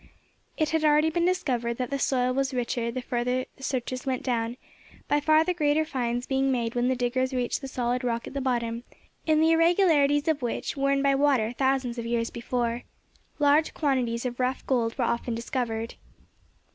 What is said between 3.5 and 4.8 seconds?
the searchers went down,